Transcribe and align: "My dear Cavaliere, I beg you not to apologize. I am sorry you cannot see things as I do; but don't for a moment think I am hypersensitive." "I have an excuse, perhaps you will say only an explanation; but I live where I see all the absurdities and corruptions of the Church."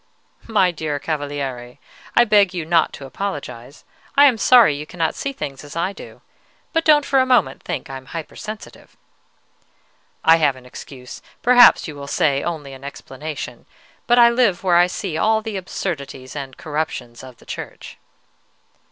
"My 0.47 0.71
dear 0.71 0.97
Cavaliere, 0.97 1.77
I 2.15 2.23
beg 2.25 2.55
you 2.55 2.65
not 2.65 2.91
to 2.93 3.05
apologize. 3.05 3.85
I 4.17 4.25
am 4.25 4.39
sorry 4.39 4.75
you 4.75 4.87
cannot 4.87 5.13
see 5.13 5.31
things 5.31 5.63
as 5.63 5.75
I 5.75 5.93
do; 5.93 6.21
but 6.73 6.83
don't 6.83 7.05
for 7.05 7.19
a 7.19 7.25
moment 7.27 7.61
think 7.61 7.87
I 7.87 7.97
am 7.97 8.07
hypersensitive." 8.07 8.97
"I 10.23 10.37
have 10.37 10.55
an 10.55 10.65
excuse, 10.65 11.21
perhaps 11.43 11.87
you 11.87 11.95
will 11.95 12.07
say 12.07 12.41
only 12.41 12.73
an 12.73 12.83
explanation; 12.83 13.67
but 14.07 14.17
I 14.17 14.31
live 14.31 14.63
where 14.63 14.77
I 14.77 14.87
see 14.87 15.17
all 15.19 15.43
the 15.43 15.55
absurdities 15.55 16.35
and 16.35 16.57
corruptions 16.57 17.23
of 17.23 17.37
the 17.37 17.45
Church." 17.45 17.99